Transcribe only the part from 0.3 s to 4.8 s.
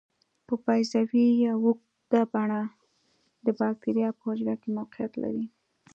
په بیضوي یا اوږده بڼه د باکتریا په حجره کې